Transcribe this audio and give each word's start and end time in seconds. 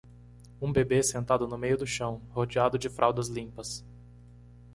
um 0.59 0.73
bebê 0.73 1.03
sentado 1.03 1.47
no 1.47 1.59
meio 1.59 1.77
do 1.77 1.85
chão, 1.85 2.23
rodeado 2.33 2.75
de 2.75 2.89
fraldas 2.89 3.27
limpas 3.29 3.85